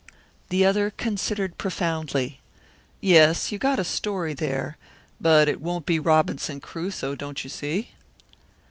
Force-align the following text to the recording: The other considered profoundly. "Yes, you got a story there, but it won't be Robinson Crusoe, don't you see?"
The 0.49 0.65
other 0.65 0.89
considered 0.89 1.59
profoundly. 1.59 2.39
"Yes, 3.01 3.51
you 3.51 3.59
got 3.59 3.77
a 3.77 3.83
story 3.83 4.33
there, 4.33 4.77
but 5.21 5.47
it 5.47 5.61
won't 5.61 5.85
be 5.85 5.99
Robinson 5.99 6.59
Crusoe, 6.59 7.13
don't 7.13 7.43
you 7.43 7.51
see?" 7.51 7.89